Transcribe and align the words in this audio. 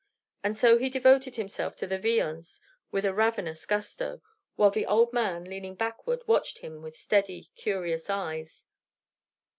And 0.43 0.57
so 0.57 0.79
he 0.79 0.89
devoted 0.89 1.35
himself 1.35 1.75
to 1.75 1.85
the 1.85 1.99
viands 1.99 2.59
with 2.89 3.05
a 3.05 3.13
ravenous 3.13 3.67
gusto, 3.67 4.23
while 4.55 4.71
the 4.71 4.87
old 4.87 5.13
man, 5.13 5.43
leaning 5.43 5.75
backward, 5.75 6.23
watched 6.27 6.57
him 6.57 6.81
with 6.81 6.97
steady, 6.97 7.49
curious 7.55 8.09
eyes. 8.09 8.65